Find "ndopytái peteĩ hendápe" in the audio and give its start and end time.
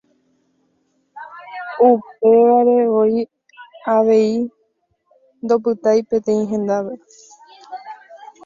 5.43-6.93